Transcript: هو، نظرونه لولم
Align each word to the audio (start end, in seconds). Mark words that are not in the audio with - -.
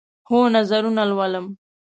هو، 0.29 0.39
نظرونه 0.55 1.03
لولم 1.09 1.45